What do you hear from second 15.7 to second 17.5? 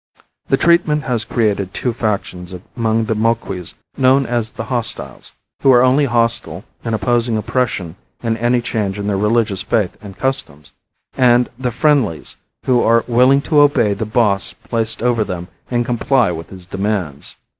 comply with his demands.